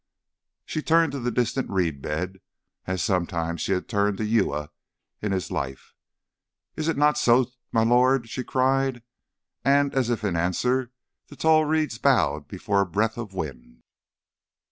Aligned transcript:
She 0.65 0.81
turned 0.81 1.11
to 1.11 1.19
the 1.19 1.29
distant 1.29 1.69
reed 1.69 2.01
bed, 2.01 2.39
as 2.87 3.03
sometimes 3.03 3.61
she 3.61 3.73
had 3.73 3.87
turned 3.87 4.17
to 4.17 4.23
Uya 4.25 4.71
in 5.21 5.31
his 5.31 5.51
life. 5.51 5.93
"Is 6.75 6.87
it 6.87 6.97
not 6.97 7.19
so, 7.19 7.51
my 7.71 7.83
lord?" 7.83 8.27
she 8.27 8.43
cried. 8.43 9.03
And, 9.63 9.93
as 9.93 10.09
if 10.09 10.23
in 10.23 10.35
answer, 10.35 10.89
the 11.27 11.35
tall 11.35 11.65
reeds 11.65 11.99
bowed 11.99 12.47
before 12.47 12.81
a 12.81 12.85
breath 12.87 13.15
of 13.19 13.35
wind. 13.35 13.83